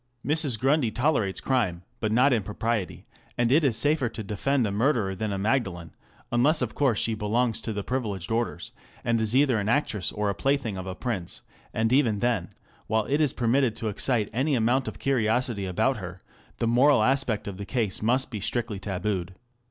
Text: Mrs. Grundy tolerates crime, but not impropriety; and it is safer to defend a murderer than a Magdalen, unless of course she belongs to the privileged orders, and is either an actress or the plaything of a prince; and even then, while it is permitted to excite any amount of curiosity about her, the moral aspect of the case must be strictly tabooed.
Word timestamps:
Mrs. 0.25 0.57
Grundy 0.59 0.89
tolerates 0.89 1.39
crime, 1.39 1.83
but 1.99 2.11
not 2.11 2.33
impropriety; 2.33 3.03
and 3.37 3.51
it 3.51 3.63
is 3.63 3.77
safer 3.77 4.09
to 4.09 4.23
defend 4.23 4.65
a 4.65 4.71
murderer 4.71 5.13
than 5.13 5.31
a 5.31 5.37
Magdalen, 5.37 5.91
unless 6.31 6.63
of 6.63 6.73
course 6.73 6.97
she 6.97 7.13
belongs 7.13 7.61
to 7.61 7.71
the 7.71 7.83
privileged 7.83 8.31
orders, 8.31 8.71
and 9.03 9.21
is 9.21 9.35
either 9.35 9.59
an 9.59 9.69
actress 9.69 10.11
or 10.11 10.29
the 10.29 10.33
plaything 10.33 10.75
of 10.75 10.87
a 10.87 10.95
prince; 10.95 11.43
and 11.71 11.93
even 11.93 12.17
then, 12.17 12.49
while 12.87 13.05
it 13.05 13.21
is 13.21 13.31
permitted 13.31 13.75
to 13.75 13.89
excite 13.89 14.31
any 14.33 14.55
amount 14.55 14.87
of 14.87 14.97
curiosity 14.97 15.67
about 15.67 15.97
her, 15.97 16.19
the 16.57 16.65
moral 16.65 17.03
aspect 17.03 17.47
of 17.47 17.57
the 17.57 17.63
case 17.67 18.01
must 18.01 18.31
be 18.31 18.39
strictly 18.39 18.79
tabooed. 18.79 19.35